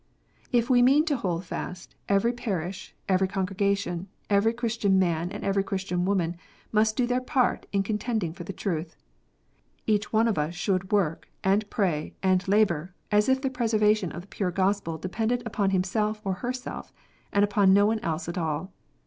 If 0.51 0.67
we 0.67 0.81
mean 0.81 1.05
to 1.05 1.15
"hold 1.15 1.45
fast," 1.45 1.93
every 2.09 2.33
parish, 2.33 2.95
every 3.07 3.27
congrega 3.27 3.77
tion, 3.77 4.07
every 4.31 4.51
Christian 4.51 4.97
man, 4.97 5.29
and 5.31 5.43
every 5.43 5.63
Christian 5.63 6.05
woman, 6.05 6.37
must 6.71 6.95
do 6.95 7.05
their 7.05 7.21
part 7.21 7.67
in 7.71 7.83
contending 7.83 8.33
for 8.33 8.43
the 8.43 8.51
truth. 8.51 8.95
Each 9.85 10.11
one 10.11 10.27
of 10.27 10.39
us 10.39 10.55
should 10.55 10.91
work, 10.91 11.29
and 11.43 11.69
pray, 11.69 12.15
and 12.23 12.47
labour 12.47 12.95
as 13.11 13.29
if 13.29 13.41
the 13.41 13.51
preservation 13.51 14.11
of 14.11 14.21
the 14.21 14.27
pure 14.27 14.49
Gospel 14.49 14.97
depended 14.97 15.45
upon 15.45 15.69
himself 15.69 16.19
or 16.25 16.33
herself, 16.41 16.91
and 17.31 17.43
upon 17.43 17.71
no 17.71 17.85
one 17.85 17.99
else 17.99 18.27
at 18.27 18.39
all. 18.39 18.73